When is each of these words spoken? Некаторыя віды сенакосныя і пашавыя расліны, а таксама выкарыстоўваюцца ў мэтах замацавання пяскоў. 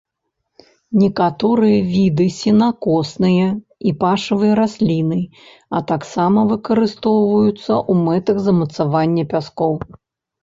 Некаторыя 1.01 1.81
віды 1.95 2.25
сенакосныя 2.37 3.49
і 3.91 3.91
пашавыя 4.01 4.53
расліны, 4.61 5.19
а 5.79 5.81
таксама 5.91 6.39
выкарыстоўваюцца 6.55 7.59
ў 7.59 7.93
мэтах 8.07 8.37
замацавання 8.47 9.23
пяскоў. 9.35 9.73